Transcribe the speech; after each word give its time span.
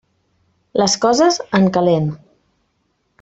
Les 0.81 0.95
coses, 1.05 1.37
en 1.59 1.69
calent. 1.77 2.11